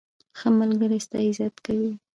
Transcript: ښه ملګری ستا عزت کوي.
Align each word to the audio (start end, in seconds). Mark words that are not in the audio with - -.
ښه 0.37 0.49
ملګری 0.59 0.99
ستا 1.05 1.17
عزت 1.27 1.55
کوي. 1.65 1.91